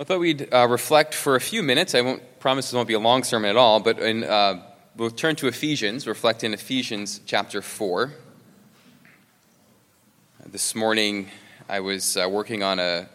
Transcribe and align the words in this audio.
I 0.00 0.04
thought 0.04 0.20
we'd 0.20 0.48
uh, 0.50 0.66
reflect 0.66 1.12
for 1.12 1.36
a 1.36 1.40
few 1.42 1.62
minutes. 1.62 1.94
I 1.94 2.00
won't 2.00 2.40
promise 2.40 2.70
this 2.70 2.74
won't 2.74 2.88
be 2.88 2.94
a 2.94 2.98
long 2.98 3.22
sermon 3.22 3.50
at 3.50 3.56
all, 3.58 3.80
but 3.80 3.98
in, 3.98 4.24
uh, 4.24 4.62
we'll 4.96 5.10
turn 5.10 5.36
to 5.36 5.46
Ephesians, 5.46 6.06
reflect 6.06 6.42
in 6.42 6.54
Ephesians 6.54 7.20
chapter 7.26 7.60
4. 7.60 8.10
This 10.46 10.74
morning, 10.74 11.28
I 11.68 11.80
was 11.80 12.16
uh, 12.16 12.26
working 12.30 12.62
on 12.62 12.78
a 12.78 13.10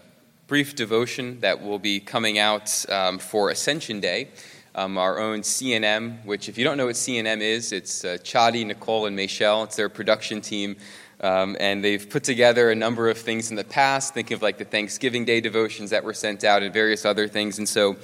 brief 0.46 0.76
devotion 0.76 1.40
that 1.40 1.64
will 1.64 1.80
be 1.80 2.00
coming 2.00 2.38
out 2.38 2.86
um, 2.88 3.18
for 3.18 3.50
Ascension 3.50 4.00
Day. 4.00 4.28
Um, 4.76 5.00
our 5.00 5.18
own 5.18 5.40
CNM, 5.40 6.24
which, 6.24 6.50
if 6.50 6.56
you 6.56 6.64
don't 6.64 6.78
know 6.78 6.86
what 6.86 6.96
CNM 6.96 7.42
is, 7.42 7.72
it's 7.72 8.06
uh, 8.06 8.18
Chadi, 8.22 8.64
Nicole, 8.64 9.08
and 9.08 9.16
Michelle. 9.16 9.64
It's 9.64 9.76
their 9.76 9.90
production 9.90 10.40
team 10.40 10.76
um, 11.22 11.56
and 11.60 11.84
they've 11.84 12.10
put 12.10 12.24
together 12.24 12.70
a 12.70 12.76
number 12.76 13.10
of 13.10 13.18
things 13.18 13.50
in 13.50 13.56
the 13.56 13.64
past, 13.64 14.14
think 14.14 14.32
of 14.32 14.42
like 14.42 14.58
the 14.58 14.66
Thanksgiving 14.66 15.26
Day 15.26 15.42
devotions 15.42 15.90
that 15.90 16.04
were 16.04 16.14
sent 16.14 16.44
out 16.44 16.64
and 16.64 16.74
various 16.74 17.06
other 17.06 17.28
things. 17.28 17.58
And 17.58 17.68
so 17.68 17.96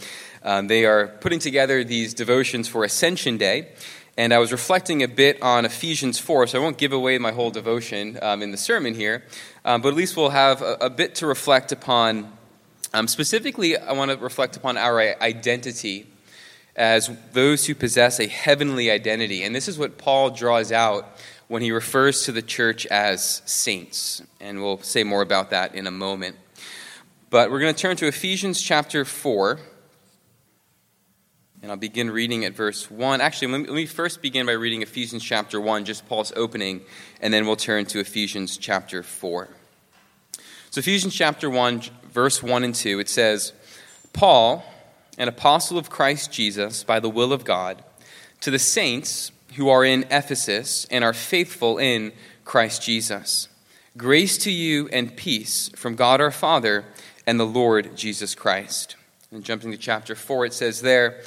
um, 0.44 0.68
they 0.68 0.86
are 0.86 1.08
putting 1.08 1.40
together 1.40 1.84
these 1.84 2.14
devotions 2.14 2.68
for 2.68 2.84
Ascension 2.84 3.38
Day. 3.38 3.70
And 4.18 4.34
I 4.34 4.40
was 4.40 4.52
reflecting 4.52 5.04
a 5.04 5.08
bit 5.08 5.42
on 5.42 5.66
Ephesians 5.66 6.20
4, 6.20 6.48
so 6.48 6.60
I 6.60 6.62
won't 6.62 6.78
give 6.78 6.92
away 6.92 7.18
my 7.18 7.32
whole 7.32 7.50
devotion 7.50 8.20
um, 8.22 8.42
in 8.42 8.52
the 8.52 8.58
sermon 8.58 8.94
here, 8.94 9.24
um, 9.64 9.82
but 9.82 9.90
at 9.90 9.96
least 9.96 10.18
we'll 10.18 10.30
have 10.30 10.62
a, 10.62 10.74
a 10.82 10.90
bit 10.90 11.16
to 11.16 11.28
reflect 11.28 11.72
upon. 11.72 12.32
Um, 12.94 13.08
specifically, 13.08 13.78
I 13.78 13.94
want 13.94 14.12
to 14.12 14.18
reflect 14.18 14.58
upon 14.58 14.78
our 14.78 15.00
identity 15.00 16.08
as 16.76 17.10
those 17.34 17.66
who 17.66 17.76
possess 17.76 18.20
a 18.20 18.28
heavenly 18.28 18.92
identity. 18.92 19.44
And 19.44 19.56
this 19.56 19.68
is 19.68 19.78
what 19.78 19.98
Paul 19.98 20.30
draws 20.30 20.72
out 20.72 21.18
when 21.52 21.62
he 21.62 21.74
refers 21.74 22.24
to 22.24 22.32
the 22.32 22.42
church 22.42 22.86
as 22.86 23.42
saints. 23.44 24.24
And 24.40 24.62
we'll 24.62 24.78
say 24.78 25.04
more 25.04 25.22
about 25.22 25.50
that 25.50 25.76
in 25.76 25.86
a 25.86 25.92
moment. 25.92 26.38
But 27.30 27.52
we're 27.52 27.60
going 27.60 27.76
to 27.76 27.82
turn 27.82 27.98
to 27.98 28.08
Ephesians 28.08 28.62
chapter 28.62 29.04
4. 29.04 29.60
And 31.62 31.70
I'll 31.70 31.76
begin 31.76 32.10
reading 32.10 32.46
at 32.46 32.54
verse 32.54 32.90
1. 32.90 33.20
Actually, 33.20 33.64
let 33.64 33.74
me, 33.74 33.86
first 33.86 34.22
begin 34.22 34.46
by 34.46 34.54
reading 34.54 34.82
Ephesians 34.82 35.26
chapter 35.26 35.60
1, 35.60 35.84
just 35.84 36.08
Paul's 36.08 36.32
opening, 36.38 36.84
and 37.20 37.34
then 37.34 37.46
we'll 37.46 37.58
turn 37.58 37.84
to 37.88 38.00
Ephesians 38.00 38.56
chapter 38.56 39.04
4. 39.04 39.50
So, 40.70 40.80
Ephesians 40.80 41.14
chapter 41.14 41.50
1, 41.50 41.82
verse 42.14 42.42
1 42.42 42.64
and 42.64 42.74
2, 42.74 43.02
it 43.02 43.10
says, 43.10 43.52
Paul, 44.14 44.64
an 45.18 45.28
apostle 45.28 45.78
of 45.78 45.90
Christ 45.90 46.32
Jesus, 46.32 46.86
by 46.86 47.02
the 47.02 47.10
will 47.10 47.34
of 47.34 47.44
God, 47.44 47.84
to 48.40 48.52
the 48.52 48.58
saints 48.58 49.34
who 49.56 49.70
are 49.70 49.84
in 49.84 50.04
Ephesus 50.10 50.86
and 50.90 51.04
are 51.04 51.14
faithful 51.14 51.78
in 51.78 52.12
Christ 52.46 52.84
Jesus. 52.84 53.48
Grace 53.98 54.38
to 54.40 54.52
you 54.52 54.88
and 54.90 55.16
peace 55.16 55.70
from 55.76 55.96
God 55.96 56.22
our 56.22 56.32
Father 56.32 56.86
and 57.28 57.40
the 57.40 57.46
Lord 57.46 57.96
Jesus 57.96 58.36
Christ. 58.36 58.96
And 59.32 59.44
jumping 59.44 59.72
to 59.72 59.78
chapter 59.78 60.16
4, 60.16 60.48
it 60.48 60.54
says 60.54 60.82
there, 60.82 61.22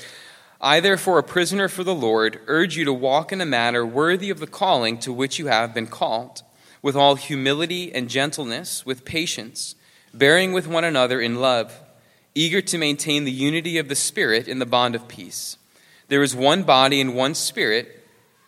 I, 0.60 0.80
therefore, 0.80 1.18
a 1.18 1.22
prisoner 1.22 1.68
for 1.68 1.84
the 1.84 1.94
Lord, 1.94 2.40
urge 2.46 2.76
you 2.76 2.84
to 2.86 2.92
walk 2.92 3.32
in 3.32 3.40
a 3.40 3.46
manner 3.46 3.84
worthy 3.84 4.30
of 4.30 4.40
the 4.40 4.46
calling 4.46 4.98
to 5.00 5.12
which 5.12 5.38
you 5.38 5.46
have 5.48 5.74
been 5.74 5.86
called, 5.86 6.42
with 6.80 6.96
all 6.96 7.16
humility 7.16 7.94
and 7.94 8.08
gentleness, 8.08 8.86
with 8.86 9.04
patience, 9.04 9.74
bearing 10.14 10.52
with 10.52 10.66
one 10.66 10.84
another 10.84 11.20
in 11.20 11.36
love, 11.36 11.80
eager 12.34 12.62
to 12.62 12.78
maintain 12.78 13.24
the 13.24 13.30
unity 13.30 13.76
of 13.76 13.88
the 13.88 13.94
Spirit 13.94 14.48
in 14.48 14.58
the 14.58 14.66
bond 14.66 14.94
of 14.94 15.06
peace. 15.06 15.58
There 16.08 16.22
is 16.22 16.34
one 16.34 16.62
body 16.62 17.00
and 17.00 17.14
one 17.14 17.34
Spirit 17.34 18.03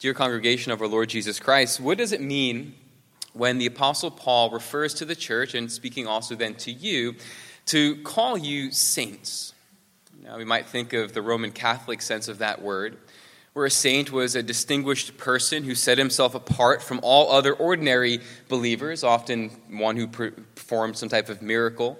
Dear 0.00 0.14
congregation 0.14 0.72
of 0.72 0.80
our 0.80 0.88
Lord 0.88 1.10
Jesus 1.10 1.38
Christ, 1.38 1.78
what 1.78 1.98
does 1.98 2.12
it 2.12 2.22
mean 2.22 2.74
when 3.34 3.58
the 3.58 3.66
Apostle 3.66 4.10
Paul 4.10 4.48
refers 4.48 4.94
to 4.94 5.04
the 5.04 5.14
church, 5.14 5.52
and 5.54 5.70
speaking 5.70 6.06
also 6.06 6.34
then 6.34 6.54
to 6.54 6.72
you, 6.72 7.16
to 7.66 7.96
call 7.96 8.38
you 8.38 8.72
saints? 8.72 9.52
Now, 10.24 10.38
we 10.38 10.46
might 10.46 10.64
think 10.64 10.94
of 10.94 11.12
the 11.12 11.20
Roman 11.20 11.52
Catholic 11.52 12.00
sense 12.00 12.28
of 12.28 12.38
that 12.38 12.62
word, 12.62 12.96
where 13.52 13.66
a 13.66 13.70
saint 13.70 14.10
was 14.10 14.34
a 14.34 14.42
distinguished 14.42 15.18
person 15.18 15.64
who 15.64 15.74
set 15.74 15.98
himself 15.98 16.34
apart 16.34 16.82
from 16.82 17.00
all 17.02 17.30
other 17.30 17.52
ordinary 17.52 18.20
believers, 18.48 19.04
often 19.04 19.50
one 19.68 19.98
who 19.98 20.06
performed 20.06 20.96
some 20.96 21.10
type 21.10 21.28
of 21.28 21.42
miracle, 21.42 21.98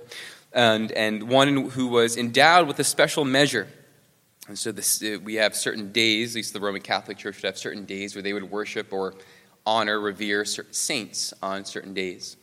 and, 0.54 0.90
and 0.92 1.24
one 1.24 1.68
who 1.68 1.88
was 1.88 2.16
endowed 2.16 2.66
with 2.66 2.78
a 2.78 2.84
special 2.84 3.26
measure 3.26 3.68
and 4.48 4.58
so 4.58 4.72
this, 4.72 5.02
uh, 5.02 5.18
we 5.22 5.34
have 5.34 5.54
certain 5.54 5.92
days, 5.92 6.32
at 6.32 6.36
least 6.36 6.52
the 6.52 6.60
Roman 6.60 6.80
Catholic 6.80 7.18
Church 7.18 7.36
would 7.36 7.44
have 7.44 7.58
certain 7.58 7.84
days 7.84 8.14
where 8.14 8.22
they 8.22 8.32
would 8.32 8.50
worship 8.50 8.92
or 8.92 9.14
honor, 9.66 10.00
revere 10.00 10.44
saints 10.44 11.32
on 11.42 11.64
certain 11.64 11.94
days. 11.94 12.36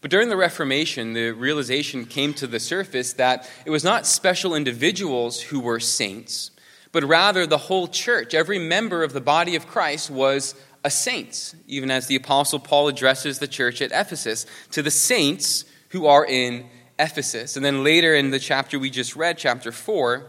But 0.00 0.10
during 0.10 0.28
the 0.28 0.36
Reformation, 0.36 1.12
the 1.12 1.32
realization 1.32 2.06
came 2.06 2.32
to 2.34 2.46
the 2.46 2.60
surface 2.60 3.12
that 3.14 3.50
it 3.64 3.70
was 3.70 3.84
not 3.84 4.06
special 4.06 4.54
individuals 4.54 5.40
who 5.40 5.60
were 5.60 5.80
saints, 5.80 6.52
but 6.92 7.04
rather 7.04 7.46
the 7.46 7.58
whole 7.58 7.86
church. 7.86 8.34
Every 8.34 8.58
member 8.58 9.02
of 9.02 9.12
the 9.12 9.20
body 9.20 9.56
of 9.56 9.66
Christ 9.66 10.10
was 10.10 10.54
a 10.84 10.90
saint, 10.90 11.54
even 11.66 11.90
as 11.90 12.06
the 12.06 12.16
Apostle 12.16 12.58
Paul 12.58 12.88
addresses 12.88 13.38
the 13.38 13.48
church 13.48 13.82
at 13.82 13.92
Ephesus 13.92 14.46
to 14.70 14.82
the 14.82 14.90
saints 14.90 15.64
who 15.90 16.06
are 16.06 16.24
in 16.24 16.66
Ephesus. 16.98 17.56
And 17.56 17.64
then 17.64 17.84
later 17.84 18.14
in 18.14 18.30
the 18.30 18.38
chapter 18.38 18.78
we 18.78 18.88
just 18.88 19.16
read, 19.16 19.36
chapter 19.36 19.72
4, 19.72 20.26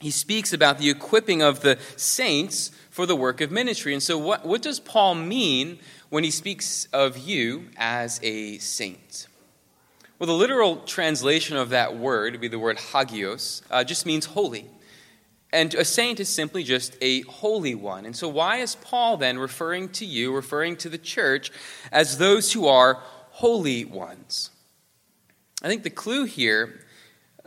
he 0.00 0.10
speaks 0.10 0.52
about 0.52 0.78
the 0.78 0.90
equipping 0.90 1.42
of 1.42 1.60
the 1.60 1.78
saints 1.96 2.70
for 2.90 3.06
the 3.06 3.16
work 3.16 3.40
of 3.40 3.50
ministry. 3.50 3.92
And 3.92 4.02
so, 4.02 4.18
what, 4.18 4.44
what 4.44 4.62
does 4.62 4.80
Paul 4.80 5.14
mean 5.14 5.78
when 6.10 6.24
he 6.24 6.30
speaks 6.30 6.86
of 6.92 7.16
you 7.16 7.68
as 7.76 8.20
a 8.22 8.58
saint? 8.58 9.26
Well, 10.18 10.26
the 10.26 10.32
literal 10.32 10.76
translation 10.78 11.56
of 11.56 11.70
that 11.70 11.96
word 11.96 12.32
would 12.32 12.40
be 12.40 12.48
the 12.48 12.58
word 12.58 12.78
hagios, 12.78 13.62
uh, 13.70 13.84
just 13.84 14.06
means 14.06 14.26
holy. 14.26 14.66
And 15.52 15.74
a 15.74 15.84
saint 15.84 16.20
is 16.20 16.28
simply 16.28 16.64
just 16.64 16.96
a 17.00 17.22
holy 17.22 17.74
one. 17.74 18.04
And 18.04 18.16
so, 18.16 18.28
why 18.28 18.58
is 18.58 18.74
Paul 18.74 19.16
then 19.16 19.38
referring 19.38 19.88
to 19.90 20.04
you, 20.04 20.34
referring 20.34 20.76
to 20.76 20.88
the 20.88 20.98
church, 20.98 21.50
as 21.90 22.18
those 22.18 22.52
who 22.52 22.66
are 22.66 23.00
holy 23.30 23.84
ones? 23.84 24.50
I 25.62 25.68
think 25.68 25.82
the 25.82 25.90
clue 25.90 26.24
here 26.24 26.80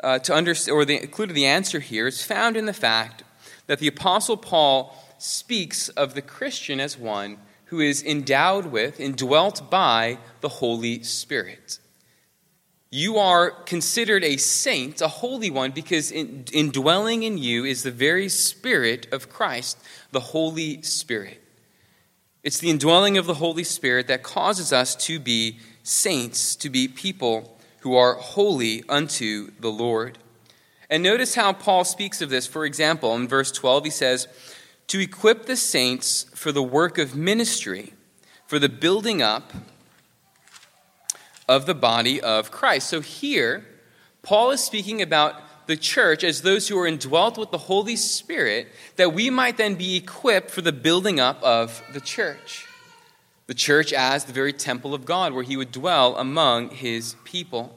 uh, 0.04 0.20
to 0.20 0.34
understand, 0.34 0.76
or 0.76 0.86
the 0.86 1.08
clue 1.08 1.28
to 1.28 1.34
the 1.34 1.46
answer 1.46 1.80
here 1.80 2.08
is 2.08 2.24
found 2.24 2.58
in 2.58 2.66
the 2.66 2.74
fact 2.74 3.24
that 3.68 3.80
the 3.80 3.88
Apostle 3.88 4.38
Paul 4.38 4.96
speaks 5.18 5.90
of 5.90 6.14
the 6.14 6.22
Christian 6.22 6.80
as 6.80 6.98
one 6.98 7.38
who 7.66 7.80
is 7.80 8.04
endowed 8.04 8.66
with, 8.66 9.00
indwelt 9.00 9.70
by 9.70 10.18
the 10.42 10.50
Holy 10.50 11.04
Spirit. 11.04 11.80
You 12.90 13.18
are 13.18 13.52
considered 13.52 14.24
a 14.24 14.38
saint, 14.38 15.02
a 15.02 15.08
holy 15.08 15.52
one, 15.52 15.72
because 15.72 16.12
in, 16.12 16.46
indwelling 16.52 17.22
in 17.22 17.38
you 17.38 17.64
is 17.66 17.84
the 17.84 17.92
very 17.92 18.28
Spirit 18.30 19.08
of 19.14 19.30
Christ, 19.30 19.78
the 20.12 20.20
Holy 20.20 20.82
Spirit. 20.82 21.44
It's 22.42 22.58
the 22.58 22.72
indwelling 22.72 23.18
of 23.18 23.28
the 23.28 23.36
Holy 23.36 23.64
Spirit 23.64 24.08
that 24.08 24.24
causes 24.24 24.74
us 24.74 24.96
to 24.96 25.20
be 25.20 25.60
saints, 25.84 26.56
to 26.56 26.70
be 26.70 26.88
people 26.88 27.59
who 27.82 27.96
are 27.96 28.16
holy 28.16 28.84
unto 28.90 29.52
the 29.60 29.72
Lord. 29.72 30.18
And 30.90 31.04
notice 31.04 31.36
how 31.36 31.54
Paul 31.54 31.84
speaks 31.84 32.22
of 32.22 32.30
this. 32.30 32.48
For 32.48 32.66
example, 32.66 33.16
in 33.16 33.28
verse 33.28 33.52
12, 33.52 33.86
he 33.86 33.90
says, 33.90 34.28
To 34.88 35.00
equip 35.00 35.46
the 35.46 35.56
saints 35.56 36.26
for 36.34 36.52
the 36.52 36.64
work 36.64 36.98
of 36.98 37.16
ministry, 37.16 37.94
for 38.48 38.60
the 38.60 38.70
building 38.70 39.22
up 39.22 39.54
of 41.48 41.66
the 41.66 41.76
body 41.76 42.20
of 42.22 42.52
Christ. 42.52 42.90
So 42.90 43.02
here, 43.02 43.66
Paul 44.22 44.52
is 44.52 44.64
speaking 44.64 45.02
about 45.02 45.36
the 45.68 45.78
church 45.78 46.24
as 46.24 46.42
those 46.42 46.68
who 46.68 46.78
are 46.80 46.88
indwelt 46.88 47.38
with 47.38 47.52
the 47.52 47.58
Holy 47.58 47.96
Spirit, 47.96 48.68
that 48.96 49.14
we 49.14 49.30
might 49.30 49.58
then 49.58 49.76
be 49.76 49.96
equipped 49.96 50.50
for 50.50 50.62
the 50.62 50.72
building 50.72 51.20
up 51.20 51.42
of 51.44 51.84
the 51.94 52.02
church. 52.02 52.66
The 53.50 53.56
church 53.56 53.92
as 53.94 54.26
the 54.26 54.32
very 54.32 54.54
temple 54.54 54.94
of 54.94 55.06
God, 55.06 55.34
where 55.34 55.42
he 55.44 55.58
would 55.58 55.72
dwell 55.72 56.16
among 56.18 56.70
his 56.70 57.16
people. 57.24 57.76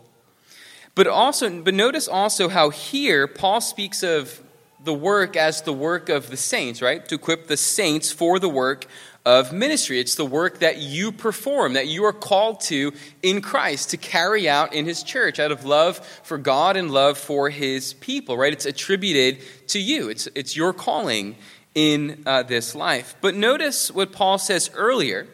But 0.95 1.07
also, 1.07 1.63
but 1.63 1.73
notice 1.73 2.09
also 2.09 2.51
how 2.51 2.69
here 2.69 3.27
Paul 3.27 3.63
speaks 3.63 4.03
of 4.03 4.43
the 4.85 4.93
work 4.93 5.35
as 5.35 5.63
the 5.63 5.73
work 5.73 6.11
of 6.11 6.29
the 6.29 6.37
saints, 6.37 6.83
right? 6.83 7.09
To 7.09 7.15
equip 7.15 7.47
the 7.47 7.57
saints 7.57 8.13
for 8.13 8.39
the 8.39 8.51
work 8.51 8.85
of 9.25 9.55
ministry. 9.55 9.99
It's 9.99 10.15
the 10.15 10.27
work 10.27 10.59
that 10.59 10.77
you 10.77 11.11
perform, 11.11 11.73
that 11.73 11.89
you 11.89 12.05
are 12.05 12.13
called 12.13 12.61
to 12.65 12.93
in 13.23 13.41
Christ 13.41 13.89
to 13.93 13.97
carry 13.97 14.47
out 14.51 14.75
in 14.75 14.85
His 14.85 15.03
church 15.03 15.41
out 15.41 15.53
of 15.53 15.65
love 15.65 16.05
for 16.23 16.37
God 16.37 16.77
and 16.77 16.91
love 16.91 17.17
for 17.17 17.49
His 17.49 17.95
people, 17.95 18.37
right? 18.37 18.53
It's 18.53 18.67
attributed 18.67 19.43
to 19.69 19.81
you, 19.81 20.11
it's, 20.11 20.29
it's 20.35 20.55
your 20.55 20.75
calling 20.75 21.37
in 21.75 22.25
uh, 22.27 22.43
this 22.43 22.75
life. 22.75 23.15
But 23.23 23.35
notice 23.35 23.91
what 23.91 24.13
Paul 24.13 24.37
says 24.37 24.69
earlier 24.75 25.27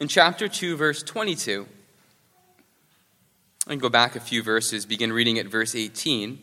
in 0.00 0.08
chapter 0.08 0.48
2, 0.48 0.76
verse 0.76 1.02
22. 1.02 1.66
I 3.66 3.70
can 3.70 3.78
go 3.78 3.88
back 3.88 4.14
a 4.14 4.20
few 4.20 4.42
verses, 4.42 4.86
begin 4.86 5.12
reading 5.12 5.38
at 5.38 5.46
verse 5.46 5.74
18. 5.74 6.32
It 6.32 6.38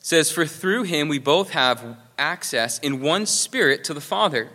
says, 0.00 0.30
For 0.30 0.44
through 0.44 0.84
him 0.84 1.08
we 1.08 1.18
both 1.18 1.50
have 1.50 1.96
access 2.18 2.78
in 2.80 3.00
one 3.00 3.26
spirit 3.26 3.84
to 3.84 3.94
the 3.94 4.00
Father. 4.00 4.50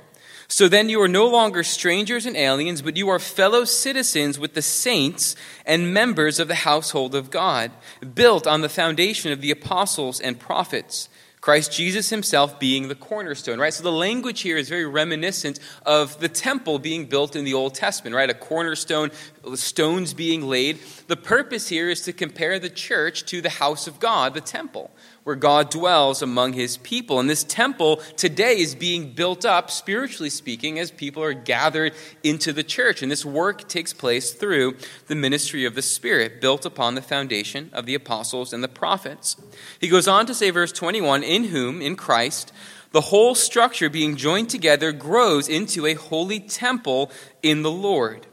So 0.47 0.67
then 0.67 0.89
you 0.89 1.01
are 1.01 1.07
no 1.07 1.27
longer 1.27 1.63
strangers 1.63 2.27
and 2.27 2.37
aliens, 2.37 2.83
but 2.83 2.97
you 2.97 3.09
are 3.09 3.17
fellow 3.17 3.63
citizens 3.63 4.37
with 4.37 4.53
the 4.53 4.61
saints 4.61 5.35
and 5.65 5.93
members 5.93 6.39
of 6.39 6.47
the 6.47 6.55
household 6.55 7.15
of 7.15 7.31
God, 7.31 7.71
built 8.13 8.45
on 8.45 8.61
the 8.61 8.69
foundation 8.69 9.31
of 9.31 9.41
the 9.41 9.49
apostles 9.49 10.19
and 10.19 10.39
prophets. 10.39 11.09
Christ 11.45 11.71
Jesus 11.71 12.09
himself 12.09 12.59
being 12.59 12.87
the 12.87 12.95
cornerstone, 12.95 13.59
right? 13.59 13.71
So 13.71 13.83
the 13.83 13.91
language 13.91 14.41
here 14.41 14.57
is 14.57 14.67
very 14.67 14.87
reminiscent 14.87 15.59
of 15.85 16.19
the 16.19 16.27
temple 16.27 16.79
being 16.79 17.05
built 17.05 17.35
in 17.35 17.45
the 17.45 17.53
Old 17.53 17.75
Testament, 17.75 18.15
right? 18.15 18.31
A 18.31 18.33
cornerstone, 18.33 19.11
stones 19.53 20.13
being 20.13 20.41
laid. 20.41 20.79
The 21.07 21.15
purpose 21.15 21.69
here 21.69 21.89
is 21.89 22.01
to 22.01 22.13
compare 22.13 22.59
the 22.59 22.69
church 22.69 23.25
to 23.25 23.41
the 23.41 23.49
house 23.49 23.87
of 23.87 23.99
God, 23.99 24.33
the 24.33 24.41
temple 24.41 24.91
where 25.25 25.35
God 25.35 25.71
dwells 25.71 26.21
among 26.21 26.53
his 26.53 26.77
people. 26.77 27.19
And 27.19 27.27
this 27.27 27.43
temple 27.43 27.97
today 28.15 28.59
is 28.59 28.75
being 28.75 29.11
built 29.11 29.43
up, 29.43 29.71
spiritually 29.71 30.29
speaking, 30.29 30.77
as 30.77 30.91
people 30.91 31.23
are 31.23 31.33
gathered 31.33 31.93
into 32.23 32.53
the 32.53 32.63
church. 32.63 33.01
And 33.01 33.11
this 33.11 33.25
work 33.25 33.67
takes 33.67 33.91
place 33.91 34.33
through 34.33 34.77
the 35.07 35.15
ministry 35.15 35.65
of 35.65 35.73
the 35.73 35.81
Spirit, 35.81 36.39
built 36.39 36.63
upon 36.63 36.93
the 36.93 37.01
foundation 37.01 37.71
of 37.73 37.87
the 37.87 37.95
apostles 37.95 38.53
and 38.53 38.63
the 38.63 38.67
prophets. 38.67 39.35
He 39.81 39.87
goes 39.87 40.07
on 40.07 40.27
to 40.27 40.35
say, 40.35 40.51
verse 40.51 40.71
21 40.71 41.23
In 41.23 41.45
whom, 41.45 41.81
in 41.81 41.95
Christ, 41.95 42.53
the 42.91 43.01
whole 43.01 43.33
structure 43.33 43.89
being 43.89 44.17
joined 44.17 44.51
together 44.51 44.91
grows 44.91 45.49
into 45.49 45.87
a 45.87 45.95
holy 45.95 46.39
temple 46.39 47.11
in 47.41 47.63
the 47.63 47.71
Lord. 47.71 48.27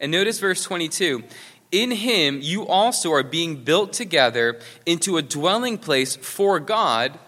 And 0.00 0.10
notice 0.10 0.40
verse 0.40 0.64
22 0.64 1.22
in 1.72 1.90
him 1.92 2.40
you 2.42 2.66
also 2.66 3.12
are 3.12 3.22
being 3.22 3.62
built 3.62 3.92
together 3.92 4.58
into 4.86 5.16
a 5.16 5.22
dwelling 5.22 5.78
place 5.78 6.16
for 6.16 6.58
God 6.58 7.18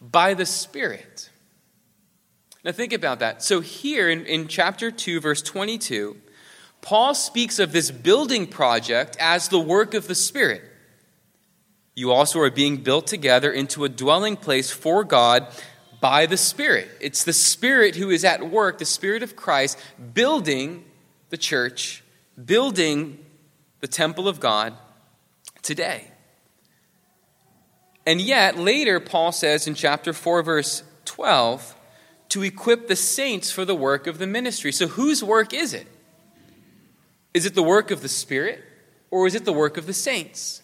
by 0.00 0.34
the 0.34 0.46
Spirit. 0.46 1.30
Now 2.64 2.72
think 2.72 2.92
about 2.92 3.18
that. 3.20 3.42
So 3.42 3.60
here 3.60 4.08
in, 4.08 4.26
in 4.26 4.48
chapter 4.48 4.90
2, 4.90 5.20
verse 5.20 5.42
22, 5.42 6.16
Paul 6.82 7.14
speaks 7.14 7.58
of 7.58 7.72
this 7.72 7.90
building 7.90 8.46
project 8.46 9.16
as 9.20 9.48
the 9.48 9.60
work 9.60 9.94
of 9.94 10.08
the 10.08 10.14
Spirit. 10.14 10.62
You 11.94 12.12
also 12.12 12.40
are 12.40 12.50
being 12.50 12.78
built 12.78 13.06
together 13.06 13.50
into 13.52 13.84
a 13.84 13.88
dwelling 13.88 14.36
place 14.36 14.70
for 14.70 15.04
God 15.04 15.46
by 16.00 16.24
the 16.24 16.36
Spirit. 16.38 16.88
It's 17.00 17.24
the 17.24 17.32
Spirit 17.34 17.96
who 17.96 18.08
is 18.08 18.24
at 18.24 18.48
work, 18.48 18.78
the 18.78 18.86
Spirit 18.86 19.22
of 19.22 19.36
Christ, 19.36 19.78
building 20.14 20.84
the 21.28 21.36
church, 21.36 22.02
building 22.44 23.18
the 23.80 23.88
temple 23.88 24.28
of 24.28 24.40
God 24.40 24.74
today. 25.62 26.04
And 28.06 28.20
yet, 28.20 28.58
later, 28.58 28.98
Paul 28.98 29.32
says 29.32 29.66
in 29.66 29.74
chapter 29.74 30.12
4, 30.12 30.42
verse 30.42 30.82
12, 31.04 31.76
to 32.30 32.42
equip 32.42 32.88
the 32.88 32.96
saints 32.96 33.50
for 33.50 33.64
the 33.64 33.74
work 33.74 34.06
of 34.06 34.18
the 34.18 34.26
ministry. 34.26 34.72
So, 34.72 34.86
whose 34.86 35.22
work 35.22 35.52
is 35.52 35.74
it? 35.74 35.86
Is 37.34 37.46
it 37.46 37.54
the 37.54 37.62
work 37.62 37.90
of 37.90 38.02
the 38.02 38.08
Spirit, 38.08 38.64
or 39.10 39.26
is 39.26 39.34
it 39.34 39.44
the 39.44 39.52
work 39.52 39.76
of 39.76 39.86
the 39.86 39.92
saints? 39.92 40.62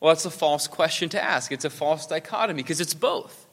Well, 0.00 0.14
that's 0.14 0.24
a 0.24 0.30
false 0.30 0.68
question 0.68 1.08
to 1.10 1.22
ask. 1.22 1.50
It's 1.50 1.64
a 1.64 1.70
false 1.70 2.06
dichotomy 2.06 2.62
because 2.62 2.80
it's 2.80 2.94
both. 2.94 3.46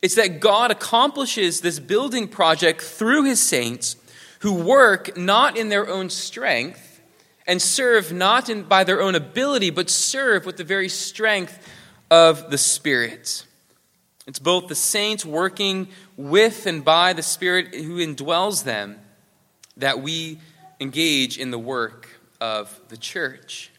It's 0.00 0.14
that 0.14 0.40
God 0.40 0.70
accomplishes 0.70 1.60
this 1.60 1.80
building 1.80 2.28
project 2.28 2.80
through 2.80 3.24
his 3.24 3.40
saints 3.40 3.96
who 4.40 4.54
work 4.54 5.16
not 5.16 5.56
in 5.56 5.68
their 5.68 5.88
own 5.88 6.10
strength 6.10 7.00
and 7.46 7.62
serve 7.62 8.12
not 8.12 8.48
in, 8.48 8.62
by 8.62 8.84
their 8.84 9.00
own 9.00 9.14
ability, 9.14 9.70
but 9.70 9.88
serve 9.88 10.44
with 10.44 10.56
the 10.56 10.64
very 10.64 10.88
strength 10.88 11.58
of 12.10 12.50
the 12.50 12.58
Spirit. 12.58 13.46
It's 14.26 14.38
both 14.38 14.66
the 14.66 14.74
saints 14.74 15.24
working 15.24 15.88
with 16.16 16.66
and 16.66 16.84
by 16.84 17.12
the 17.12 17.22
Spirit 17.22 17.74
who 17.74 17.98
indwells 17.98 18.64
them 18.64 18.98
that 19.76 20.00
we 20.00 20.40
engage 20.80 21.38
in 21.38 21.50
the 21.50 21.58
work 21.58 22.08
of 22.40 22.80
the 22.88 22.96
church. 22.96 23.70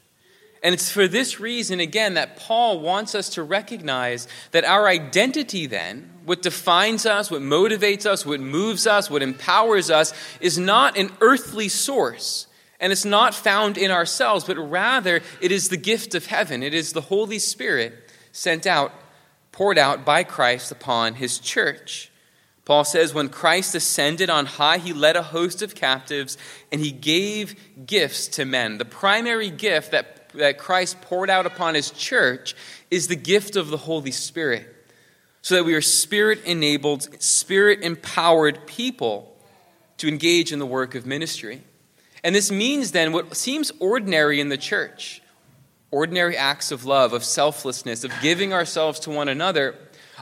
And 0.68 0.74
it's 0.74 0.92
for 0.92 1.08
this 1.08 1.40
reason, 1.40 1.80
again, 1.80 2.16
that 2.16 2.36
Paul 2.36 2.82
wants 2.82 3.16
us 3.16 3.30
to 3.30 3.42
recognize 3.42 4.28
that 4.52 4.66
our 4.66 4.86
identity, 4.86 5.66
then, 5.66 6.12
what 6.26 6.42
defines 6.42 7.06
us, 7.06 7.32
what 7.32 7.42
motivates 7.42 8.06
us, 8.06 8.26
what 8.26 8.42
moves 8.42 8.86
us, 8.86 9.10
what 9.10 9.24
empowers 9.24 9.90
us, 9.90 10.14
is 10.42 10.58
not 10.58 10.98
an 10.98 11.14
earthly 11.22 11.70
source. 11.70 12.48
And 12.82 12.92
it's 12.92 13.06
not 13.06 13.34
found 13.34 13.78
in 13.78 13.92
ourselves, 13.92 14.44
but 14.44 14.58
rather 14.58 15.22
it 15.40 15.54
is 15.54 15.70
the 15.70 15.78
gift 15.78 16.14
of 16.14 16.26
heaven. 16.26 16.62
It 16.62 16.74
is 16.74 16.92
the 16.92 17.00
Holy 17.00 17.40
Spirit 17.40 17.94
sent 18.34 18.68
out, 18.68 18.92
poured 19.54 19.78
out 19.78 20.04
by 20.04 20.26
Christ 20.26 20.70
upon 20.70 21.14
his 21.14 21.40
church. 21.40 22.12
Paul 22.66 22.84
says, 22.84 23.14
when 23.14 23.30
Christ 23.30 23.74
ascended 23.74 24.30
on 24.30 24.46
high, 24.46 24.80
he 24.80 24.92
led 24.92 25.16
a 25.16 25.24
host 25.24 25.62
of 25.62 25.76
captives 25.76 26.38
and 26.74 26.82
he 26.82 26.92
gave 26.92 27.56
gifts 27.86 28.28
to 28.28 28.44
men. 28.44 28.80
The 28.80 28.84
primary 28.84 29.50
gift 29.50 29.92
that, 29.92 30.17
that 30.38 30.58
Christ 30.58 31.02
poured 31.02 31.30
out 31.30 31.46
upon 31.46 31.76
his 31.76 31.92
church 31.92 32.56
is 32.90 33.08
the 33.08 33.16
gift 33.16 33.56
of 33.56 33.70
the 33.70 33.78
Holy 33.78 34.12
Spirit, 34.12 34.68
so 35.42 35.56
that 35.56 35.64
we 35.64 35.74
are 35.74 35.82
spirit 35.82 36.44
enabled, 36.46 37.22
spirit 37.22 37.82
empowered 37.82 38.66
people 38.66 39.36
to 39.98 40.08
engage 40.08 40.52
in 40.52 40.60
the 40.60 40.66
work 40.66 40.96
of 40.96 41.06
ministry. 41.06 41.64
And 42.24 42.36
this 42.36 42.52
means 42.52 42.92
then 42.92 43.12
what 43.12 43.36
seems 43.36 43.72
ordinary 43.80 44.40
in 44.40 44.50
the 44.50 44.58
church 44.58 45.22
ordinary 45.90 46.36
acts 46.36 46.72
of 46.72 46.84
love, 46.84 47.14
of 47.14 47.24
selflessness, 47.24 48.04
of 48.04 48.12
giving 48.22 48.52
ourselves 48.52 49.00
to 49.00 49.10
one 49.10 49.30
another 49.30 49.74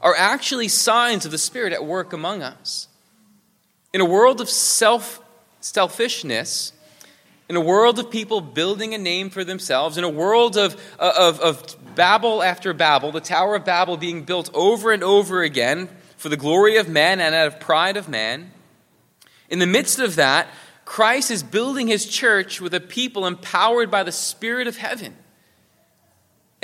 are 0.01 0.15
actually 0.15 0.67
signs 0.67 1.25
of 1.25 1.31
the 1.31 1.37
Spirit 1.37 1.73
at 1.73 1.83
work 1.83 2.13
among 2.13 2.43
us. 2.43 2.87
In 3.93 4.01
a 4.01 4.05
world 4.05 4.41
of 4.41 4.49
self 4.49 5.21
selfishness, 5.61 6.73
in 7.47 7.55
a 7.55 7.61
world 7.61 7.99
of 7.99 8.09
people 8.09 8.41
building 8.41 8.93
a 8.93 8.97
name 8.97 9.29
for 9.29 9.43
themselves, 9.43 9.97
in 9.97 10.03
a 10.03 10.09
world 10.09 10.57
of, 10.57 10.75
uh, 10.99 11.13
of, 11.17 11.39
of 11.39 11.95
Babel 11.95 12.41
after 12.41 12.73
Babel, 12.73 13.11
the 13.11 13.21
Tower 13.21 13.55
of 13.55 13.65
Babel 13.65 13.97
being 13.97 14.23
built 14.23 14.49
over 14.53 14.91
and 14.91 15.03
over 15.03 15.43
again 15.43 15.89
for 16.17 16.29
the 16.29 16.37
glory 16.37 16.77
of 16.77 16.89
man 16.89 17.19
and 17.19 17.35
out 17.35 17.47
of 17.47 17.59
pride 17.59 17.97
of 17.97 18.09
man, 18.09 18.51
in 19.49 19.59
the 19.59 19.67
midst 19.67 19.99
of 19.99 20.15
that, 20.15 20.47
Christ 20.85 21.31
is 21.31 21.43
building 21.43 21.87
his 21.87 22.05
church 22.05 22.61
with 22.61 22.73
a 22.73 22.79
people 22.79 23.25
empowered 23.25 23.91
by 23.91 24.03
the 24.03 24.11
Spirit 24.11 24.67
of 24.67 24.77
heaven. 24.77 25.15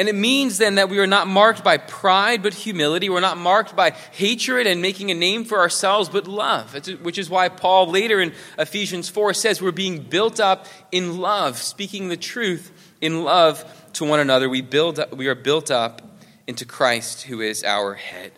And 0.01 0.10
it 0.10 0.15
means 0.15 0.58
then 0.58 0.75
that 0.75 0.89
we 0.89 0.98
are 0.98 1.05
not 1.05 1.27
marked 1.27 1.63
by 1.63 1.77
pride 1.77 2.41
but 2.41 2.55
humility. 2.55 3.08
We're 3.08 3.20
not 3.20 3.38
marked 3.38 3.75
by 3.75 3.91
hatred 3.91 4.65
and 4.65 4.81
making 4.81 5.12
a 5.12 5.13
name 5.13 5.46
for 5.46 5.60
ourselves 5.60 6.10
but 6.10 6.27
love, 6.27 6.74
which 7.03 7.20
is 7.20 7.29
why 7.29 7.50
Paul 7.50 7.86
later 7.86 8.20
in 8.20 8.34
Ephesians 8.58 9.10
4 9.10 9.36
says 9.36 9.62
we're 9.62 9.72
being 9.72 10.01
built 10.01 10.39
up 10.39 10.65
in 10.91 11.20
love, 11.20 11.60
speaking 11.60 12.10
the 12.10 12.17
truth 12.17 12.72
in 13.00 13.24
love 13.24 13.63
to 13.93 14.03
one 14.03 14.20
another, 14.20 14.50
we, 14.50 14.62
build 14.62 14.98
up, 14.98 15.15
we 15.15 15.27
are 15.27 15.36
built 15.36 15.70
up 15.70 16.01
into 16.48 16.65
Christ, 16.65 17.22
who 17.22 17.39
is 17.39 17.63
our 17.63 17.93
head. 17.93 18.31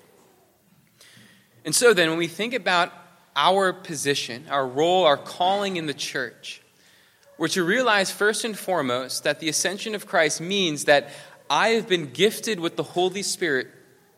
And 1.64 1.74
so 1.74 1.94
then, 1.94 2.10
when 2.10 2.20
we 2.20 2.28
think 2.28 2.54
about 2.54 2.92
our 3.38 3.72
position, 3.72 4.48
our 4.50 4.68
role, 4.68 5.06
our 5.06 5.16
calling 5.16 5.78
in 5.78 5.86
the 5.86 5.94
church, 5.94 6.62
we're 7.38 7.48
to 7.50 7.64
realize 7.64 8.12
first 8.12 8.46
and 8.46 8.58
foremost 8.58 9.24
that 9.24 9.40
the 9.40 9.50
ascension 9.50 9.96
of 9.96 10.06
Christ 10.06 10.40
means 10.40 10.86
that 10.86 11.10
I 11.50 11.70
have 11.70 11.88
been 11.88 12.12
gifted 12.12 12.60
with 12.60 12.76
the 12.76 12.84
Holy 12.84 13.24
Spirit 13.24 13.68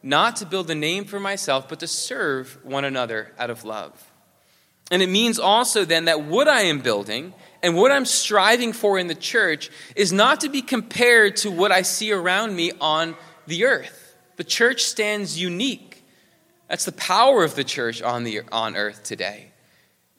not 0.02 0.36
to 0.38 0.46
build 0.46 0.70
a 0.70 0.76
name 0.76 1.06
for 1.06 1.20
myself, 1.20 1.68
but 1.68 1.80
to 1.80 1.88
serve 1.88 2.58
one 2.64 2.86
another 2.86 3.34
out 3.40 3.50
of 3.50 3.66
love. 3.66 4.12
And 4.92 5.02
it 5.02 5.10
means 5.10 5.40
also 5.40 5.84
then 5.84 6.06
that 6.06 6.24
what 6.24 6.48
I 6.48 6.62
am 6.62 6.80
building 6.80 7.34
and 7.64 7.76
what 7.76 7.92
I'm 7.92 8.06
striving 8.06 8.72
for 8.72 9.00
in 9.00 9.08
the 9.08 9.16
church 9.16 9.72
is 9.96 10.14
not 10.14 10.42
to 10.42 10.50
be 10.50 10.62
compared 10.62 11.38
to 11.38 11.50
what 11.50 11.72
I 11.72 11.82
see 11.82 12.12
around 12.12 12.56
me 12.56 12.72
on 12.80 13.16
the 13.48 13.66
earth. 13.66 14.16
The 14.36 14.44
church 14.44 14.84
stands 14.84 15.40
unique. 15.42 16.04
That's 16.70 16.86
the 16.86 16.92
power 16.92 17.44
of 17.44 17.56
the 17.56 17.64
church 17.64 18.02
on, 18.04 18.24
the, 18.24 18.42
on 18.52 18.76
earth 18.76 19.04
today, 19.04 19.52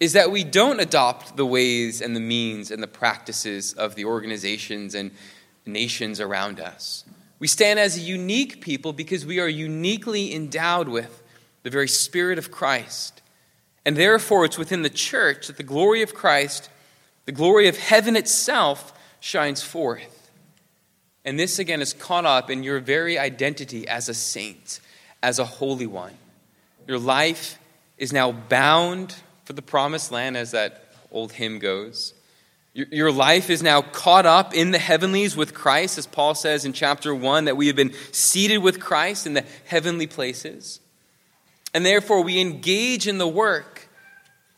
is 0.01 0.15
that 0.15 0.33
we 0.33 0.43
don't 0.43 0.81
adopt 0.81 1.37
the 1.37 1.47
ways 1.47 2.01
and 2.01 2.17
the 2.17 2.21
means 2.21 2.73
and 2.73 2.83
the 2.83 2.89
practices 2.89 3.73
of 3.75 3.95
the 3.95 4.05
organizations 4.05 4.97
and 4.97 5.13
nations 5.67 6.21
around 6.21 6.61
us. 6.61 7.05
We 7.39 7.49
stand 7.49 7.79
as 7.79 7.97
a 7.97 8.01
unique 8.01 8.61
people 8.61 8.93
because 8.93 9.27
we 9.27 9.41
are 9.41 9.49
uniquely 9.49 10.35
endowed 10.35 10.89
with 10.89 11.23
the 11.63 11.71
very 11.71 11.89
Spirit 11.89 12.39
of 12.39 12.51
Christ. 12.51 13.21
And 13.85 13.97
therefore, 13.97 14.45
it's 14.45 14.59
within 14.59 14.83
the 14.83 14.91
church 14.91 15.47
that 15.47 15.57
the 15.57 15.63
glory 15.63 16.03
of 16.03 16.15
Christ, 16.15 16.71
the 17.25 17.33
glory 17.33 17.69
of 17.69 17.77
heaven 17.77 18.17
itself, 18.17 18.93
shines 19.21 19.63
forth. 19.63 20.31
And 21.25 21.39
this, 21.39 21.59
again, 21.59 21.83
is 21.83 21.93
caught 21.93 22.25
up 22.25 22.51
in 22.51 22.63
your 22.63 22.81
very 22.81 23.19
identity 23.19 23.87
as 23.87 24.09
a 24.09 24.15
saint, 24.15 24.81
as 25.23 25.39
a 25.39 25.45
holy 25.45 25.87
one. 25.87 26.15
Your 26.87 26.99
life 26.99 27.59
is 27.99 28.13
now 28.13 28.33
bound 28.33 29.17
for 29.45 29.53
the 29.53 29.63
promised 29.63 30.13
land, 30.13 30.37
as 30.37 30.53
that 30.53 30.93
old 31.11 31.33
hymn 31.33 31.59
goes. 31.59 32.15
Your 32.77 33.11
life 33.11 33.49
is 33.49 33.63
now 33.63 33.81
caught 33.81 34.27
up 34.27 34.53
in 34.53 34.71
the 34.71 34.79
heavenlies 34.79 35.35
with 35.35 35.55
Christ, 35.55 35.97
as 35.97 36.07
Paul 36.07 36.35
says 36.35 36.67
in 36.67 36.75
chapter 36.75 37.15
1, 37.15 37.47
that 37.47 37.57
we 37.57 37.69
have 37.69 37.77
been 37.77 37.95
seated 38.13 38.59
with 38.59 38.81
Christ 38.81 39.27
in 39.27 39.33
the 39.33 39.47
heavenly 39.65 40.07
places. 40.07 40.81
And 41.73 41.87
therefore, 41.87 42.21
we 42.21 42.39
engage 42.39 43.09
in 43.09 43.17
the 43.17 43.27
work 43.27 43.89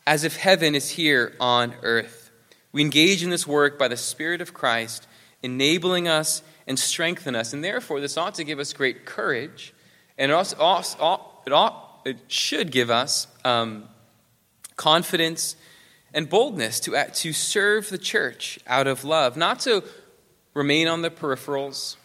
as 0.05 0.25
if 0.25 0.35
heaven 0.35 0.75
is 0.75 0.89
here 0.89 1.33
on 1.39 1.73
earth. 1.81 2.29
We 2.73 2.81
engage 2.81 3.23
in 3.23 3.29
this 3.29 3.47
work 3.47 3.79
by 3.79 3.87
the 3.87 3.95
Spirit 3.95 4.41
of 4.41 4.53
Christ, 4.53 5.07
enabling 5.41 6.09
us 6.09 6.43
and 6.67 6.77
strengthen 6.77 7.35
us. 7.35 7.53
And 7.53 7.63
therefore, 7.63 8.01
this 8.01 8.17
ought 8.17 8.35
to 8.35 8.43
give 8.43 8.59
us 8.59 8.73
great 8.73 9.05
courage, 9.05 9.73
and 10.17 10.29
it, 10.29 10.35
also, 10.35 11.21
it, 11.47 11.53
ought, 11.53 12.01
it 12.03 12.17
should 12.27 12.69
give 12.69 12.89
us 12.89 13.27
um, 13.45 13.85
confidence 14.75 15.55
and 16.13 16.29
boldness 16.29 16.79
to, 16.81 17.05
to 17.13 17.33
serve 17.33 17.89
the 17.89 17.97
church 17.97 18.59
out 18.67 18.87
of 18.87 19.03
love, 19.03 19.37
not 19.37 19.59
to 19.61 19.83
remain 20.53 20.87
on 20.87 21.01
the 21.01 21.09
peripherals, 21.09 21.95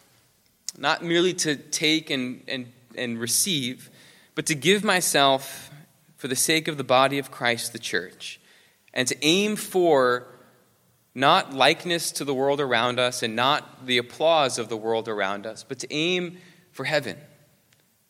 not 0.76 1.02
merely 1.02 1.32
to 1.34 1.56
take 1.56 2.10
and, 2.10 2.42
and, 2.48 2.72
and 2.96 3.18
receive, 3.18 3.90
but 4.34 4.46
to 4.46 4.54
give 4.54 4.84
myself 4.84 5.70
for 6.16 6.28
the 6.28 6.36
sake 6.36 6.68
of 6.68 6.76
the 6.76 6.84
body 6.84 7.18
of 7.18 7.30
Christ, 7.30 7.72
the 7.72 7.78
church, 7.78 8.40
and 8.92 9.08
to 9.08 9.16
aim 9.24 9.56
for 9.56 10.26
not 11.14 11.52
likeness 11.54 12.10
to 12.12 12.24
the 12.24 12.34
world 12.34 12.60
around 12.60 12.98
us 12.98 13.22
and 13.22 13.36
not 13.36 13.86
the 13.86 13.98
applause 13.98 14.58
of 14.58 14.68
the 14.68 14.76
world 14.76 15.08
around 15.08 15.46
us, 15.46 15.64
but 15.64 15.78
to 15.78 15.92
aim 15.92 16.38
for 16.72 16.84
heaven 16.84 17.16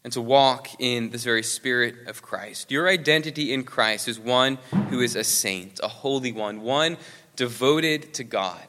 and 0.05 0.13
to 0.13 0.21
walk 0.21 0.69
in 0.79 1.11
this 1.11 1.25
very 1.25 1.43
spirit 1.43 2.07
of 2.07 2.21
Christ. 2.21 2.71
Your 2.71 2.89
identity 2.89 3.53
in 3.53 3.65
Christ 3.65 4.07
is 4.07 4.21
one 4.21 4.59
who 4.91 5.01
is 5.01 5.17
a 5.17 5.25
saint, 5.25 5.81
a 5.83 5.89
holy 5.89 6.31
one, 6.31 6.61
one 6.61 6.99
devoted 7.37 8.13
to 8.15 8.25
God. 8.25 8.67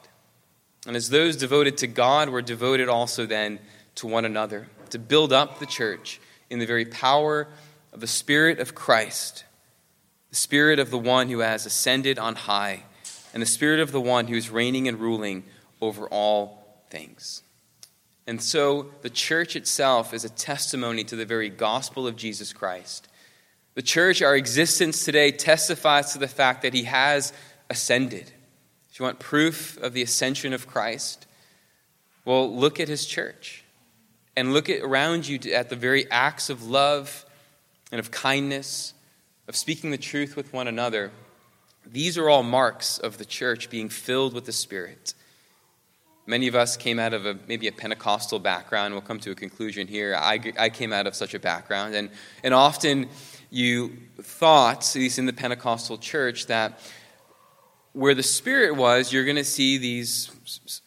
And 0.86 0.96
as 0.96 1.10
those 1.10 1.36
devoted 1.36 1.76
to 1.78 1.86
God, 1.86 2.30
we're 2.30 2.42
devoted 2.42 2.88
also 2.88 3.26
then 3.26 3.58
to 3.96 4.06
one 4.06 4.24
another, 4.24 4.68
to 4.90 4.98
build 4.98 5.32
up 5.32 5.58
the 5.58 5.66
church 5.66 6.20
in 6.48 6.58
the 6.58 6.66
very 6.66 6.84
power 6.84 7.48
of 7.92 8.00
the 8.00 8.06
Spirit 8.06 8.58
of 8.58 8.74
Christ, 8.74 9.44
the 10.30 10.36
Spirit 10.36 10.78
of 10.78 10.90
the 10.90 10.98
one 10.98 11.28
who 11.28 11.40
has 11.40 11.66
ascended 11.66 12.18
on 12.18 12.34
high, 12.34 12.84
and 13.34 13.42
the 13.42 13.46
Spirit 13.46 13.80
of 13.80 13.92
the 13.92 14.00
one 14.00 14.28
who 14.28 14.36
is 14.36 14.48
reigning 14.48 14.88
and 14.88 15.00
ruling 15.00 15.44
over 15.80 16.08
all 16.08 16.84
things. 16.88 17.42
And 18.26 18.42
so 18.42 18.90
the 19.02 19.10
church 19.10 19.54
itself 19.54 20.12
is 20.12 20.24
a 20.24 20.28
testimony 20.28 21.04
to 21.04 21.16
the 21.16 21.24
very 21.24 21.48
gospel 21.48 22.06
of 22.06 22.16
Jesus 22.16 22.52
Christ. 22.52 23.08
The 23.74 23.82
church, 23.82 24.22
our 24.22 24.34
existence 24.34 25.04
today, 25.04 25.30
testifies 25.30 26.12
to 26.12 26.18
the 26.18 26.28
fact 26.28 26.62
that 26.62 26.74
he 26.74 26.84
has 26.84 27.32
ascended. 27.70 28.32
If 28.90 28.98
you 28.98 29.04
want 29.04 29.18
proof 29.18 29.76
of 29.78 29.92
the 29.92 30.02
ascension 30.02 30.52
of 30.52 30.66
Christ, 30.66 31.26
well, 32.24 32.52
look 32.52 32.80
at 32.80 32.88
his 32.88 33.06
church 33.06 33.62
and 34.36 34.52
look 34.52 34.68
at 34.68 34.82
around 34.82 35.28
you 35.28 35.38
at 35.52 35.68
the 35.68 35.76
very 35.76 36.10
acts 36.10 36.50
of 36.50 36.66
love 36.66 37.24
and 37.92 37.98
of 37.98 38.10
kindness, 38.10 38.94
of 39.46 39.54
speaking 39.54 39.90
the 39.90 39.98
truth 39.98 40.34
with 40.34 40.52
one 40.52 40.66
another. 40.66 41.12
These 41.86 42.18
are 42.18 42.28
all 42.28 42.42
marks 42.42 42.98
of 42.98 43.18
the 43.18 43.24
church 43.24 43.70
being 43.70 43.88
filled 43.88 44.34
with 44.34 44.46
the 44.46 44.52
Spirit. 44.52 45.14
Many 46.26 46.48
of 46.48 46.56
us 46.56 46.76
came 46.76 46.98
out 46.98 47.14
of 47.14 47.24
a, 47.24 47.38
maybe 47.46 47.68
a 47.68 47.72
Pentecostal 47.72 48.40
background. 48.40 48.94
We'll 48.94 49.00
come 49.00 49.20
to 49.20 49.30
a 49.30 49.34
conclusion 49.34 49.86
here. 49.86 50.16
I, 50.16 50.40
I 50.58 50.70
came 50.70 50.92
out 50.92 51.06
of 51.06 51.14
such 51.14 51.34
a 51.34 51.38
background. 51.38 51.94
And, 51.94 52.10
and 52.42 52.52
often 52.52 53.08
you 53.50 53.96
thought, 54.20 54.78
at 54.78 54.94
least 54.96 55.18
in 55.20 55.26
the 55.26 55.32
Pentecostal 55.32 55.98
church, 55.98 56.46
that 56.46 56.80
where 57.92 58.14
the 58.14 58.22
Spirit 58.22 58.76
was, 58.76 59.10
you're 59.12 59.24
going 59.24 59.36
to 59.36 59.44
see 59.44 59.78
these 59.78 60.30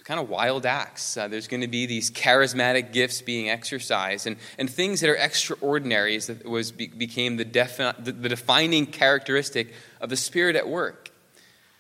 kind 0.03 0.19
of 0.19 0.29
wild 0.29 0.65
acts. 0.65 1.17
Uh, 1.17 1.27
there's 1.27 1.47
going 1.47 1.61
to 1.61 1.67
be 1.67 1.87
these 1.87 2.11
charismatic 2.11 2.91
gifts 2.91 3.21
being 3.21 3.49
exercised 3.49 4.27
and, 4.27 4.35
and 4.59 4.69
things 4.69 5.01
that 5.01 5.09
are 5.09 5.15
extraordinary 5.15 6.17
that 6.19 6.45
was, 6.45 6.71
became 6.71 7.37
the, 7.37 7.45
defi- 7.45 7.93
the, 7.97 8.11
the 8.11 8.29
defining 8.29 8.85
characteristic 8.85 9.73
of 9.99 10.09
the 10.09 10.17
Spirit 10.17 10.55
at 10.55 10.67
work. 10.67 11.11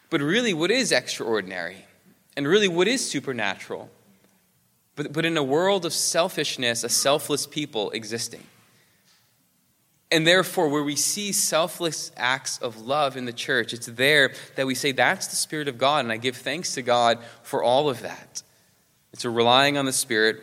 But 0.09 0.21
really, 0.21 0.53
what 0.53 0.71
is 0.71 0.91
extraordinary? 0.91 1.85
And 2.39 2.47
really 2.47 2.69
what 2.69 2.87
is 2.87 3.05
supernatural, 3.05 3.89
but, 4.95 5.11
but 5.11 5.25
in 5.25 5.35
a 5.35 5.43
world 5.43 5.85
of 5.85 5.91
selfishness, 5.91 6.85
a 6.85 6.87
selfless 6.89 7.45
people 7.45 7.91
existing. 7.91 8.41
And 10.09 10.25
therefore, 10.25 10.69
where 10.69 10.81
we 10.81 10.95
see 10.95 11.33
selfless 11.33 12.13
acts 12.15 12.57
of 12.59 12.79
love 12.79 13.17
in 13.17 13.25
the 13.25 13.33
church, 13.33 13.73
it's 13.73 13.87
there 13.87 14.31
that 14.55 14.65
we 14.65 14.73
say, 14.73 14.93
that's 14.93 15.27
the 15.27 15.35
Spirit 15.35 15.67
of 15.67 15.77
God. 15.77 16.05
And 16.05 16.13
I 16.13 16.15
give 16.15 16.37
thanks 16.37 16.75
to 16.75 16.81
God 16.81 17.19
for 17.43 17.61
all 17.61 17.89
of 17.89 18.03
that. 18.03 18.41
It's 19.11 19.25
a 19.25 19.29
relying 19.29 19.77
on 19.77 19.83
the 19.83 19.91
Spirit, 19.91 20.41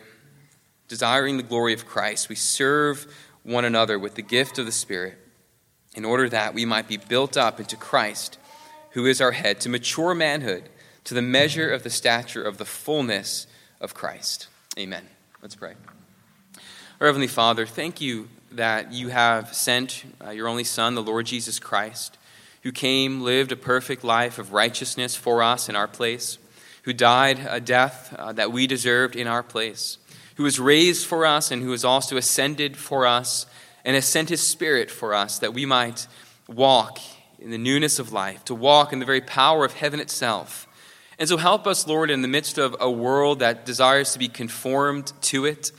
desiring 0.87 1.37
the 1.37 1.41
glory 1.41 1.73
of 1.73 1.87
Christ. 1.87 2.29
We 2.29 2.35
serve 2.35 3.11
one 3.41 3.65
another 3.65 3.97
with 3.97 4.13
the 4.13 4.21
gift 4.21 4.59
of 4.59 4.67
the 4.67 4.71
Spirit 4.71 5.17
in 5.95 6.05
order 6.05 6.29
that 6.29 6.53
we 6.53 6.63
might 6.63 6.87
be 6.87 6.97
built 6.97 7.37
up 7.37 7.59
into 7.59 7.75
Christ, 7.75 8.37
who 8.91 9.07
is 9.07 9.19
our 9.19 9.31
head, 9.31 9.59
to 9.61 9.69
mature 9.69 10.13
manhood 10.13 10.69
to 11.07 11.13
the 11.13 11.21
measure 11.21 11.71
of 11.71 11.83
the 11.83 11.89
stature 11.89 12.43
of 12.43 12.57
the 12.57 12.65
fullness 12.65 13.47
of 13.79 13.93
Christ. 13.93 14.49
Amen. 14.77 15.07
Let's 15.41 15.55
pray. 15.55 15.75
Our 16.99 17.07
Heavenly 17.07 17.27
Father, 17.27 17.65
thank 17.65 18.01
you 18.01 18.27
that 18.51 18.91
you 18.91 19.07
have 19.07 19.53
sent 19.55 20.03
uh, 20.21 20.31
your 20.31 20.49
only 20.49 20.65
Son, 20.65 20.95
the 20.95 21.01
Lord 21.01 21.25
Jesus 21.25 21.59
Christ, 21.59 22.17
who 22.63 22.73
came, 22.73 23.21
lived 23.21 23.53
a 23.53 23.55
perfect 23.55 24.03
life 24.03 24.37
of 24.37 24.51
righteousness 24.51 25.15
for 25.15 25.41
us 25.41 25.69
in 25.69 25.77
our 25.77 25.87
place, 25.87 26.39
who 26.83 26.91
died 26.91 27.39
a 27.49 27.61
death 27.61 28.13
uh, 28.19 28.33
that 28.33 28.51
we 28.51 28.67
deserved 28.67 29.15
in 29.15 29.27
our 29.27 29.43
place, 29.43 29.99
who 30.35 30.43
was 30.43 30.59
raised 30.59 31.05
for 31.05 31.25
us 31.25 31.51
and 31.51 31.61
who 31.61 31.71
has 31.71 31.85
also 31.85 32.17
ascended 32.17 32.75
for 32.75 33.07
us 33.07 33.45
and 33.85 33.95
has 33.95 34.05
sent 34.05 34.27
his 34.27 34.41
Spirit 34.41 34.91
for 34.91 35.13
us 35.13 35.39
that 35.39 35.53
we 35.53 35.65
might 35.65 36.05
walk 36.49 36.99
in 37.39 37.49
the 37.49 37.57
newness 37.57 37.97
of 37.97 38.11
life, 38.11 38.43
to 38.43 38.53
walk 38.53 38.91
in 38.91 38.99
the 38.99 39.05
very 39.05 39.21
power 39.21 39.63
of 39.63 39.71
heaven 39.71 40.01
itself 40.01 40.66
and 41.19 41.27
so 41.27 41.37
help 41.37 41.65
us, 41.65 41.87
Lord, 41.87 42.11
in 42.11 42.21
the 42.21 42.27
midst 42.27 42.57
of 42.57 42.75
a 42.79 42.91
world 42.91 43.39
that 43.39 43.65
desires 43.65 44.13
to 44.13 44.19
be 44.19 44.27
conformed 44.27 45.13
to 45.23 45.45
it, 45.45 45.71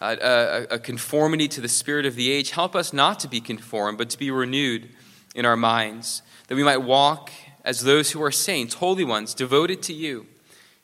uh, 0.00 0.16
a, 0.20 0.74
a, 0.74 0.78
conformity 0.78 1.48
to 1.48 1.60
the 1.60 1.68
spirit 1.68 2.04
of 2.04 2.14
the 2.14 2.30
age. 2.30 2.50
Help 2.50 2.76
us 2.76 2.92
not 2.92 3.20
to 3.20 3.28
be 3.28 3.40
conformed, 3.40 3.96
but 3.96 4.10
to 4.10 4.18
be 4.18 4.30
renewed 4.30 4.90
in 5.34 5.46
our 5.46 5.56
minds, 5.56 6.22
that 6.48 6.56
we 6.56 6.64
might 6.64 6.78
walk 6.78 7.30
as 7.64 7.84
those 7.84 8.10
who 8.10 8.22
are 8.22 8.32
saints, 8.32 8.74
holy 8.74 9.04
ones, 9.04 9.32
devoted 9.32 9.82
to 9.82 9.94
you 9.94 10.26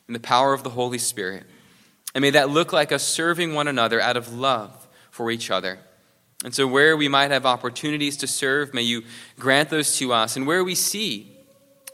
in 0.07 0.13
the 0.13 0.19
power 0.19 0.53
of 0.53 0.63
the 0.63 0.71
Holy 0.71 0.97
Spirit. 0.97 1.45
And 2.15 2.21
may 2.21 2.31
that 2.31 2.49
look 2.49 2.73
like 2.73 2.91
us 2.91 3.03
serving 3.03 3.53
one 3.53 3.67
another 3.67 4.01
out 4.01 4.17
of 4.17 4.33
love 4.33 4.87
for 5.11 5.29
each 5.29 5.51
other. 5.51 5.79
And 6.43 6.55
so, 6.55 6.65
where 6.65 6.95
we 6.95 7.09
might 7.09 7.31
have 7.31 7.45
opportunities 7.45 8.15
to 8.17 8.27
serve, 8.27 8.73
may 8.73 8.81
you 8.81 9.03
grant 9.37 9.69
those 9.69 9.97
to 9.97 10.13
us. 10.13 10.37
And 10.37 10.47
where 10.47 10.63
we 10.63 10.73
see 10.73 11.38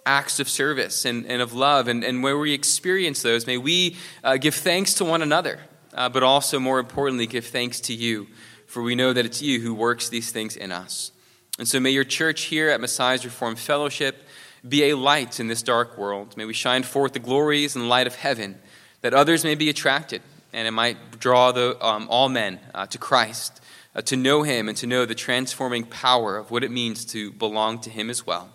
acts 0.06 0.40
of 0.40 0.48
service 0.48 1.06
and, 1.06 1.26
and 1.26 1.42
of 1.42 1.54
love. 1.54 1.88
And, 1.88 2.04
and 2.04 2.24
where 2.24 2.38
we 2.38 2.54
experience 2.54 3.22
those, 3.22 3.48
may 3.48 3.58
we 3.58 3.98
uh, 4.24 4.38
give 4.38 4.56
thanks 4.56 4.94
to 4.96 5.06
one 5.06 5.22
another, 5.22 5.60
uh, 5.94 6.10
but 6.10 6.24
also, 6.24 6.60
more 6.60 6.80
importantly, 6.80 7.28
give 7.28 7.46
thanks 7.46 7.80
to 7.82 7.94
you, 7.94 8.28
for 8.68 8.82
we 8.82 8.96
know 8.96 9.14
that 9.14 9.26
it's 9.26 9.42
you 9.42 9.62
who 9.62 9.74
works 9.74 10.10
these 10.10 10.32
things 10.32 10.56
in 10.56 10.72
us. 10.72 11.12
And 11.58 11.68
so 11.68 11.80
may 11.80 11.92
your 11.92 12.04
church 12.04 12.44
here 12.44 12.70
at 12.70 12.82
Messiah's 12.82 13.24
Reformed 13.24 13.60
Fellowship 13.60 14.24
be 14.68 14.90
a 14.90 14.98
light 14.98 15.40
in 15.40 15.48
this 15.48 15.62
dark 15.62 15.98
world. 15.98 16.36
May 16.36 16.46
we 16.46 16.54
shine 16.54 16.84
forth 16.84 17.14
the 17.14 17.20
glories 17.20 17.76
and 17.76 17.88
light 17.88 18.08
of 18.08 18.16
heaven, 18.16 18.60
that 19.02 19.14
others 19.14 19.44
may 19.44 19.56
be 19.56 19.70
attracted, 19.70 20.22
and 20.52 20.68
it 20.68 20.72
might 20.72 21.20
draw 21.20 21.52
the, 21.52 21.78
um, 21.86 22.08
all 22.10 22.30
men 22.30 22.60
uh, 22.74 22.88
to 22.88 22.98
Christ, 22.98 23.62
uh, 23.96 24.02
to 24.02 24.16
know 24.16 24.44
him, 24.44 24.68
and 24.68 24.78
to 24.78 24.88
know 24.88 25.06
the 25.06 25.16
transforming 25.16 25.84
power 25.84 26.38
of 26.38 26.52
what 26.52 26.64
it 26.64 26.72
means 26.72 27.06
to 27.06 27.32
belong 27.32 27.80
to 27.80 27.90
him 27.90 28.10
as 28.10 28.26
well. 28.26 28.50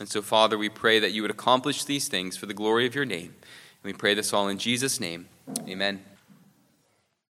And 0.00 0.08
so, 0.08 0.22
Father, 0.22 0.58
we 0.58 0.68
pray 0.68 0.98
that 0.98 1.12
you 1.12 1.22
would 1.22 1.30
accomplish 1.30 1.84
these 1.84 2.08
things 2.08 2.36
for 2.36 2.46
the 2.46 2.54
glory 2.54 2.86
of 2.86 2.94
your 2.94 3.04
name. 3.04 3.34
And 3.42 3.84
we 3.84 3.92
pray 3.92 4.14
this 4.14 4.32
all 4.32 4.48
in 4.48 4.58
Jesus' 4.58 4.98
name. 4.98 5.28
Amen. 5.68 6.02